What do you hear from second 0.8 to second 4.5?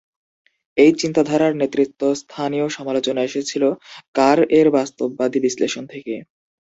এই চিন্তাধারার নেতৃস্থানীয় সমালোচনা এসেছিল কার